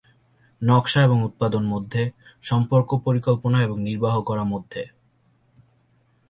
নকশা 0.61 0.99
এবং 1.03 1.17
উৎপাদন 1.23 1.63
মধ্যে 1.65 2.03
সম্পর্ক 2.41 2.89
পরিকল্পনা 3.05 3.57
এবং 3.63 3.77
নির্বাহ 3.81 4.15
করা 4.21 4.43
মধ্যে। 4.43 4.81